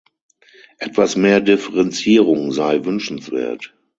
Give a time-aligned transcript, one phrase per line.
[0.79, 3.75] Etwas mehr Differenzierung sei wünschenswert.